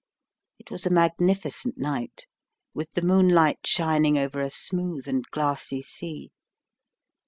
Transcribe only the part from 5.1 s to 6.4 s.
glassy sea.